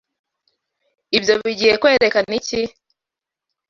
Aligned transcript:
Ibyo 1.17 1.33
bigiye 1.45 1.73
kwerekana 1.81 2.31
iki? 2.39 2.61